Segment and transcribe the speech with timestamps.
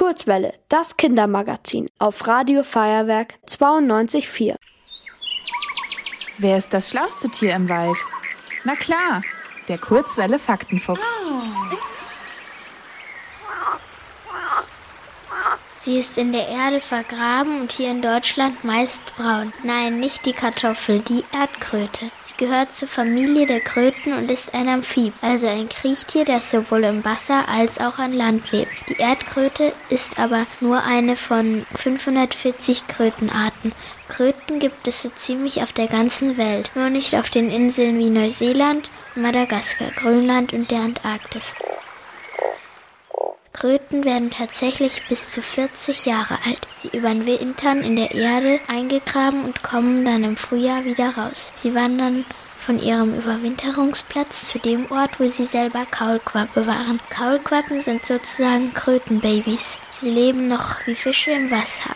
[0.00, 4.54] Kurzwelle, das Kindermagazin auf Radio Feuerwerk 92.4.
[6.38, 7.98] Wer ist das schlauste Tier im Wald?
[8.64, 9.22] Na klar,
[9.68, 11.06] der Kurzwelle Faktenfuchs.
[15.82, 19.54] Sie ist in der Erde vergraben und hier in Deutschland meist braun.
[19.62, 22.10] Nein, nicht die Kartoffel, die Erdkröte.
[22.22, 26.84] Sie gehört zur Familie der Kröten und ist ein Amphib, also ein Kriechtier, das sowohl
[26.84, 28.70] im Wasser als auch an Land lebt.
[28.90, 33.72] Die Erdkröte ist aber nur eine von 540 Krötenarten.
[34.08, 38.10] Kröten gibt es so ziemlich auf der ganzen Welt, nur nicht auf den Inseln wie
[38.10, 41.54] Neuseeland, Madagaskar, Grönland und der Antarktis.
[43.52, 46.60] Kröten werden tatsächlich bis zu 40 Jahre alt.
[46.72, 51.52] Sie überwintern in der Erde eingegraben und kommen dann im Frühjahr wieder raus.
[51.56, 52.24] Sie wandern
[52.58, 57.00] von ihrem Überwinterungsplatz zu dem Ort, wo sie selber Kaulquappe waren.
[57.10, 59.78] Kaulquappen sind sozusagen Krötenbabys.
[59.88, 61.94] Sie leben noch wie Fische im Wasser.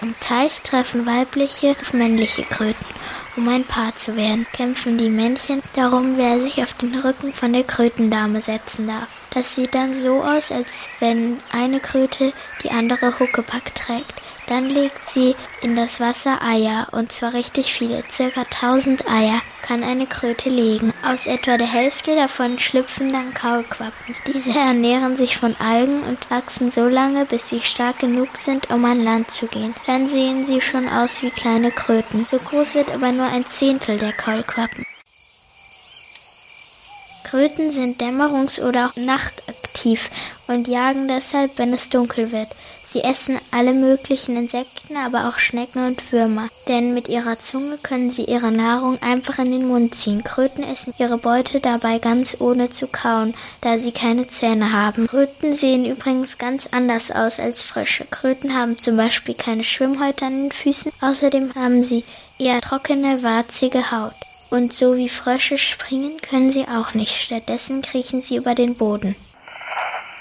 [0.00, 3.01] Am Teich treffen weibliche auf männliche Kröten.
[3.34, 7.54] Um ein Paar zu werden, kämpfen die Männchen darum, wer sich auf den Rücken von
[7.54, 9.08] der Krötendame setzen darf.
[9.30, 14.21] Das sieht dann so aus, als wenn eine Kröte die andere Huckepack trägt.
[14.46, 19.84] Dann legt sie in das Wasser Eier, und zwar richtig viele, circa 1000 Eier kann
[19.84, 20.92] eine Kröte legen.
[21.04, 24.14] Aus etwa der Hälfte davon schlüpfen dann Kaulquappen.
[24.26, 28.84] Diese ernähren sich von Algen und wachsen so lange, bis sie stark genug sind, um
[28.84, 29.74] an Land zu gehen.
[29.86, 32.26] Dann sehen sie schon aus wie kleine Kröten.
[32.28, 34.84] So groß wird aber nur ein Zehntel der Kaulquappen.
[37.24, 39.61] Kröten sind dämmerungs- oder auch nachtaktiv
[40.46, 42.48] und jagen deshalb, wenn es dunkel wird.
[42.92, 46.48] Sie essen alle möglichen Insekten, aber auch Schnecken und Würmer.
[46.68, 50.22] Denn mit ihrer Zunge können sie ihre Nahrung einfach in den Mund ziehen.
[50.22, 55.06] Kröten essen ihre Beute dabei ganz ohne zu kauen, da sie keine Zähne haben.
[55.06, 58.04] Kröten sehen übrigens ganz anders aus als Frösche.
[58.10, 60.92] Kröten haben zum Beispiel keine Schwimmhäute an den Füßen.
[61.00, 62.04] Außerdem haben sie
[62.38, 64.12] eher trockene, warzige Haut.
[64.50, 67.16] Und so wie Frösche springen können sie auch nicht.
[67.16, 69.16] Stattdessen kriechen sie über den Boden.